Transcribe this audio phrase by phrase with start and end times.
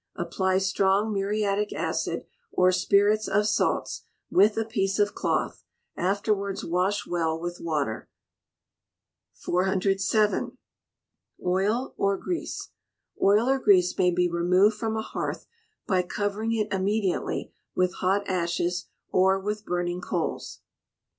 [0.15, 5.63] Apply strong muriatic acid, or spirits of salts, with a piece of cloth;
[5.95, 8.09] afterwards wash well with water.
[9.33, 10.57] 407.
[11.45, 12.67] Oil or Grease
[13.99, 15.45] may be removed from a hearth
[15.85, 20.61] by covering it immediately with hot ashes, or with burning coals.